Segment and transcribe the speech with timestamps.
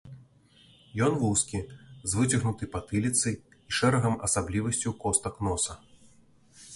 [1.07, 1.59] Ён вузкі,
[2.13, 3.35] з выцягнутай патыліцай
[3.67, 5.73] і шэрагам асаблівасцяў костак носа.